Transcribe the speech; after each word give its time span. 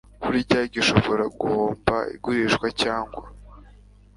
burya 0.25 0.59
gishobora 0.73 1.23
guhomba 1.39 1.95
igurisha 2.15 2.67
cyangwa 2.81 3.23